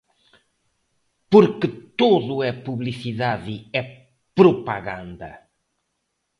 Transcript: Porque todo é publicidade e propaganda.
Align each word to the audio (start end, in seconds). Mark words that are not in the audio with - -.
Porque 1.31 1.67
todo 2.01 2.33
é 2.49 2.51
publicidade 2.67 3.55
e 3.79 3.81
propaganda. 4.37 5.31